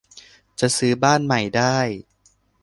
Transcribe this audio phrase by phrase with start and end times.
[0.59, 1.79] จะซื้อบ้านใหม่ให้